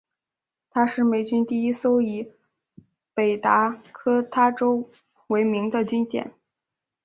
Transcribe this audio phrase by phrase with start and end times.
[0.71, 2.31] 她是美军第一艘以
[3.13, 4.89] 北达科他州
[5.27, 6.33] 为名的军舰。